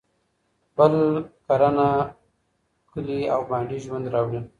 بل 0.77 0.93
کرنه، 1.47 1.89
کلي 2.91 3.19
او 3.33 3.41
بانډې 3.49 3.77
ژوند 3.85 4.05
راوړي. 4.13 4.41